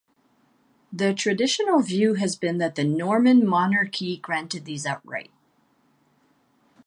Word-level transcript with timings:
The 0.91 1.13
traditional 1.13 1.79
view 1.81 2.15
has 2.15 2.35
been 2.35 2.57
that 2.57 2.73
the 2.73 2.83
Norman 2.83 3.47
monarchy 3.47 4.17
granted 4.17 4.65
these 4.65 4.83
outright. 4.87 5.29